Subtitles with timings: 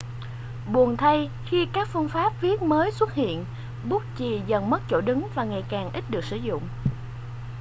[0.73, 3.45] buồn thay khi các phương pháp viết mới xuất hiện
[3.89, 6.63] bút chì dần mất chỗ đứng và ngày càng ít được sử dụng